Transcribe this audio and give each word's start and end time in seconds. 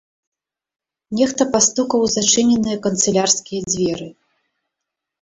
Нехта 1.19 1.43
пастукаў 1.57 1.99
у 2.07 2.09
зачыненыя 2.15 2.81
канцылярскія 2.89 3.61
дзверы. 3.71 4.13